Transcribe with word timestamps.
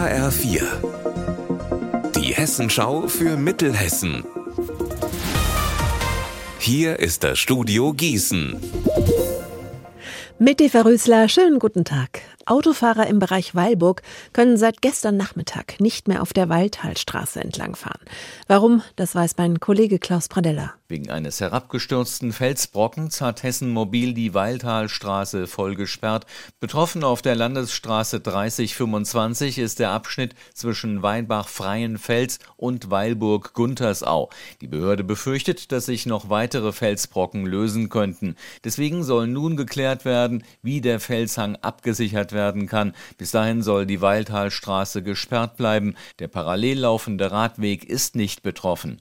HR4. 0.00 0.62
Die 2.16 2.32
Hessenschau 2.34 3.06
für 3.06 3.36
Mittelhessen. 3.36 4.24
Hier 6.58 6.98
ist 6.98 7.22
das 7.22 7.38
Studio 7.38 7.92
Gießen. 7.92 8.58
Mit 10.38 10.62
Rösler, 10.74 11.28
schönen 11.28 11.58
guten 11.58 11.84
Tag. 11.84 12.22
Autofahrer 12.46 13.08
im 13.08 13.18
Bereich 13.18 13.54
Weilburg 13.54 14.00
können 14.32 14.56
seit 14.56 14.80
gestern 14.80 15.18
Nachmittag 15.18 15.78
nicht 15.80 16.08
mehr 16.08 16.22
auf 16.22 16.32
der 16.32 16.48
Waldtalstraße 16.48 17.38
entlangfahren. 17.38 18.00
Warum, 18.46 18.82
das 18.96 19.14
weiß 19.14 19.34
mein 19.36 19.60
Kollege 19.60 19.98
Klaus 19.98 20.28
Pradella. 20.28 20.79
Wegen 20.90 21.08
eines 21.08 21.40
herabgestürzten 21.40 22.32
Felsbrockens 22.32 23.20
hat 23.20 23.44
Hessen 23.44 23.70
Mobil 23.70 24.12
die 24.12 24.34
Weiltalstraße 24.34 25.46
voll 25.46 25.76
gesperrt. 25.76 26.26
Betroffen 26.58 27.04
auf 27.04 27.22
der 27.22 27.36
Landesstraße 27.36 28.18
3025 28.18 29.58
ist 29.58 29.78
der 29.78 29.92
Abschnitt 29.92 30.34
zwischen 30.52 31.00
Weinbach-Freienfels 31.00 32.40
und 32.56 32.90
Weilburg-Guntersau. 32.90 34.30
Die 34.60 34.66
Behörde 34.66 35.04
befürchtet, 35.04 35.70
dass 35.70 35.86
sich 35.86 36.06
noch 36.06 36.28
weitere 36.28 36.72
Felsbrocken 36.72 37.46
lösen 37.46 37.88
könnten. 37.88 38.34
Deswegen 38.64 39.04
soll 39.04 39.28
nun 39.28 39.56
geklärt 39.56 40.04
werden, 40.04 40.42
wie 40.60 40.80
der 40.80 40.98
Felshang 40.98 41.54
abgesichert 41.54 42.32
werden 42.32 42.66
kann. 42.66 42.94
Bis 43.16 43.30
dahin 43.30 43.62
soll 43.62 43.86
die 43.86 44.00
Weiltalstraße 44.00 45.04
gesperrt 45.04 45.56
bleiben. 45.56 45.94
Der 46.18 46.26
parallel 46.26 46.80
laufende 46.80 47.30
Radweg 47.30 47.84
ist 47.84 48.16
nicht 48.16 48.42
betroffen. 48.42 49.00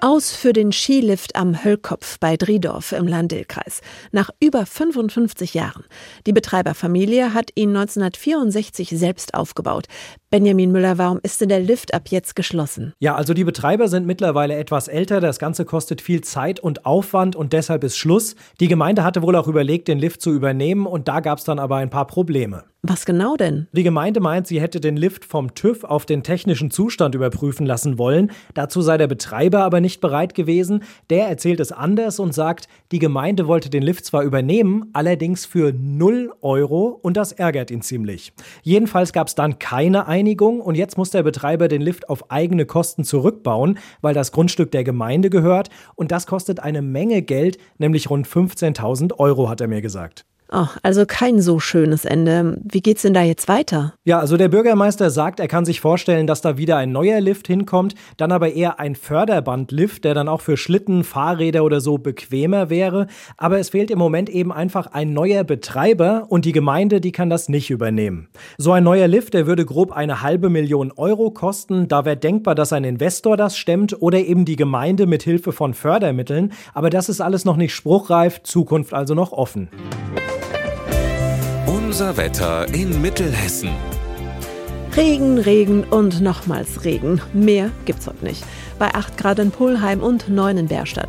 Aus 0.00 0.30
für 0.30 0.52
den 0.52 0.70
Skilift 0.70 1.34
am 1.34 1.64
Höllkopf 1.64 2.20
bei 2.20 2.36
Driedorf 2.36 2.92
im 2.92 3.08
Landil-Kreis. 3.08 3.80
Nach 4.12 4.30
über 4.38 4.64
55 4.64 5.54
Jahren. 5.54 5.84
Die 6.24 6.32
Betreiberfamilie 6.32 7.34
hat 7.34 7.50
ihn 7.56 7.70
1964 7.70 8.90
selbst 8.90 9.34
aufgebaut. 9.34 9.86
Benjamin 10.30 10.72
Müller, 10.72 10.98
warum 10.98 11.20
ist 11.22 11.40
denn 11.40 11.48
der 11.48 11.60
Lift 11.60 11.94
ab 11.94 12.08
jetzt 12.08 12.36
geschlossen? 12.36 12.92
Ja, 12.98 13.14
also 13.14 13.32
die 13.32 13.44
Betreiber 13.44 13.88
sind 13.88 14.06
mittlerweile 14.06 14.56
etwas 14.56 14.86
älter. 14.86 15.20
Das 15.20 15.38
Ganze 15.38 15.64
kostet 15.64 16.02
viel 16.02 16.20
Zeit 16.20 16.60
und 16.60 16.84
Aufwand 16.84 17.34
und 17.34 17.54
deshalb 17.54 17.82
ist 17.82 17.96
Schluss. 17.96 18.36
Die 18.60 18.68
Gemeinde 18.68 19.04
hatte 19.04 19.22
wohl 19.22 19.36
auch 19.36 19.48
überlegt, 19.48 19.88
den 19.88 19.98
Lift 19.98 20.20
zu 20.20 20.30
übernehmen 20.34 20.84
und 20.84 21.08
da 21.08 21.20
gab 21.20 21.38
es 21.38 21.44
dann 21.44 21.58
aber 21.58 21.76
ein 21.76 21.88
paar 21.88 22.06
Probleme. 22.06 22.64
Was 22.82 23.06
genau 23.06 23.36
denn? 23.36 23.66
Die 23.72 23.82
Gemeinde 23.82 24.20
meint, 24.20 24.46
sie 24.46 24.60
hätte 24.60 24.80
den 24.80 24.96
Lift 24.96 25.24
vom 25.24 25.52
TÜV 25.54 25.82
auf 25.82 26.06
den 26.06 26.22
technischen 26.22 26.70
Zustand 26.70 27.16
überprüfen 27.16 27.66
lassen 27.66 27.98
wollen. 27.98 28.30
Dazu 28.54 28.82
sei 28.82 28.96
der 28.96 29.08
Betreiber 29.08 29.64
aber 29.64 29.80
nicht 29.80 30.00
bereit 30.00 30.32
gewesen. 30.34 30.84
Der 31.10 31.26
erzählt 31.28 31.58
es 31.58 31.72
anders 31.72 32.20
und 32.20 32.34
sagt, 32.34 32.68
die 32.92 33.00
Gemeinde 33.00 33.48
wollte 33.48 33.68
den 33.68 33.82
Lift 33.82 34.04
zwar 34.04 34.22
übernehmen, 34.22 34.90
allerdings 34.92 35.44
für 35.44 35.72
0 35.72 36.32
Euro 36.40 36.98
und 37.02 37.16
das 37.16 37.32
ärgert 37.32 37.72
ihn 37.72 37.82
ziemlich. 37.82 38.32
Jedenfalls 38.62 39.12
gab 39.12 39.26
es 39.26 39.34
dann 39.34 39.58
keine 39.58 40.06
Einigung 40.06 40.17
und 40.60 40.74
jetzt 40.74 40.98
muss 40.98 41.10
der 41.10 41.22
Betreiber 41.22 41.68
den 41.68 41.82
Lift 41.82 42.08
auf 42.08 42.30
eigene 42.30 42.66
Kosten 42.66 43.04
zurückbauen, 43.04 43.78
weil 44.00 44.14
das 44.14 44.32
Grundstück 44.32 44.70
der 44.70 44.84
Gemeinde 44.84 45.30
gehört 45.30 45.70
und 45.94 46.10
das 46.10 46.26
kostet 46.26 46.60
eine 46.60 46.82
Menge 46.82 47.22
Geld, 47.22 47.58
nämlich 47.78 48.10
rund 48.10 48.26
15.000 48.26 49.18
Euro, 49.18 49.48
hat 49.48 49.60
er 49.60 49.68
mir 49.68 49.82
gesagt. 49.82 50.24
Oh, 50.50 50.66
also 50.82 51.04
kein 51.04 51.42
so 51.42 51.60
schönes 51.60 52.06
Ende. 52.06 52.58
Wie 52.64 52.80
geht's 52.80 53.02
denn 53.02 53.12
da 53.12 53.22
jetzt 53.22 53.48
weiter? 53.48 53.92
Ja, 54.04 54.18
also 54.18 54.38
der 54.38 54.48
Bürgermeister 54.48 55.10
sagt, 55.10 55.40
er 55.40 55.48
kann 55.48 55.66
sich 55.66 55.80
vorstellen, 55.80 56.26
dass 56.26 56.40
da 56.40 56.56
wieder 56.56 56.78
ein 56.78 56.90
neuer 56.90 57.20
Lift 57.20 57.46
hinkommt, 57.46 57.94
dann 58.16 58.32
aber 58.32 58.52
eher 58.52 58.80
ein 58.80 58.94
Förderbandlift, 58.94 60.04
der 60.04 60.14
dann 60.14 60.28
auch 60.28 60.40
für 60.40 60.56
Schlitten, 60.56 61.04
Fahrräder 61.04 61.64
oder 61.64 61.80
so 61.80 61.98
bequemer 61.98 62.70
wäre. 62.70 63.08
Aber 63.36 63.58
es 63.58 63.70
fehlt 63.70 63.90
im 63.90 63.98
Moment 63.98 64.30
eben 64.30 64.50
einfach 64.50 64.86
ein 64.86 65.12
neuer 65.12 65.44
Betreiber 65.44 66.26
und 66.30 66.46
die 66.46 66.52
Gemeinde, 66.52 67.02
die 67.02 67.12
kann 67.12 67.28
das 67.28 67.50
nicht 67.50 67.68
übernehmen. 67.68 68.28
So 68.56 68.72
ein 68.72 68.84
neuer 68.84 69.06
Lift, 69.06 69.34
der 69.34 69.46
würde 69.46 69.66
grob 69.66 69.92
eine 69.92 70.22
halbe 70.22 70.48
Million 70.48 70.92
Euro 70.92 71.30
kosten. 71.30 71.88
Da 71.88 72.06
wäre 72.06 72.16
denkbar, 72.16 72.54
dass 72.54 72.72
ein 72.72 72.84
Investor 72.84 73.36
das 73.36 73.58
stemmt 73.58 74.00
oder 74.00 74.18
eben 74.18 74.46
die 74.46 74.56
Gemeinde 74.56 75.06
mit 75.06 75.22
Hilfe 75.22 75.52
von 75.52 75.74
Fördermitteln. 75.74 76.52
Aber 76.72 76.88
das 76.88 77.10
ist 77.10 77.20
alles 77.20 77.44
noch 77.44 77.56
nicht 77.56 77.74
spruchreif, 77.74 78.42
Zukunft 78.42 78.94
also 78.94 79.14
noch 79.14 79.32
offen. 79.32 79.68
Unser 81.88 82.18
Wetter 82.18 82.68
in 82.74 83.00
Mittelhessen. 83.00 83.70
Regen, 84.94 85.38
Regen 85.38 85.84
und 85.84 86.20
nochmals 86.20 86.84
Regen. 86.84 87.22
Mehr 87.32 87.70
gibt's 87.86 88.06
heute 88.06 88.26
nicht. 88.26 88.44
Bei 88.78 88.94
8 88.94 89.16
Grad 89.16 89.38
in 89.38 89.50
Polheim 89.50 90.02
und 90.02 90.28
9 90.28 90.58
in 90.58 90.68
Bärstadt. 90.68 91.08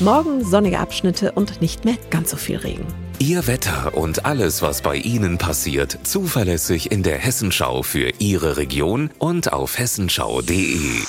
Morgen 0.00 0.42
sonnige 0.46 0.78
Abschnitte 0.78 1.32
und 1.32 1.60
nicht 1.60 1.84
mehr 1.84 1.98
ganz 2.08 2.30
so 2.30 2.38
viel 2.38 2.56
Regen. 2.56 2.86
Ihr 3.18 3.46
Wetter 3.46 3.94
und 3.94 4.24
alles, 4.24 4.62
was 4.62 4.80
bei 4.80 4.96
Ihnen 4.96 5.36
passiert, 5.36 5.98
zuverlässig 6.04 6.90
in 6.90 7.02
der 7.02 7.18
Hessenschau 7.18 7.82
für 7.82 8.12
Ihre 8.18 8.56
Region 8.56 9.10
und 9.18 9.52
auf 9.52 9.78
hessenschau.de. 9.78 11.02